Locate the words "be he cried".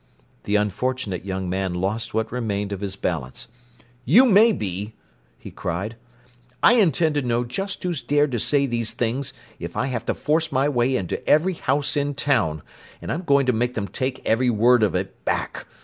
4.51-5.95